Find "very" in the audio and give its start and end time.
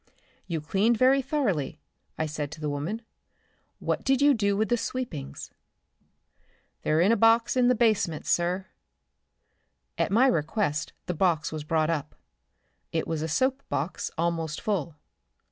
0.97-1.21